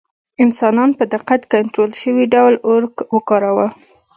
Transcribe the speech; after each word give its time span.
انسانانو 0.43 0.97
په 0.99 1.05
دقت 1.13 1.41
کنټرول 1.53 1.91
شوي 2.01 2.25
ډول 2.33 2.53
اور 2.69 2.81
وکاراوه. 3.15 3.67